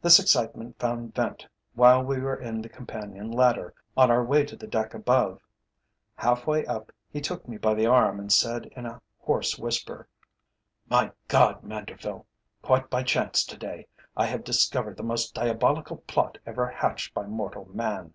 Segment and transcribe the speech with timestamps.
[0.00, 4.54] This excitement found vent while we were in the companion ladder on our way to
[4.54, 5.40] the deck above.
[6.14, 10.06] Half way up he took me by the arm and said in a hoarse whisper
[10.88, 11.64] "My God!
[11.64, 12.24] Manderville,
[12.62, 17.26] quite by chance to day, I have discovered the most diabolical plot ever hatched by
[17.26, 18.14] mortal man."